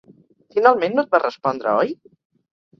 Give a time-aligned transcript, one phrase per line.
[0.55, 1.95] Finalment no et va respondre, oi?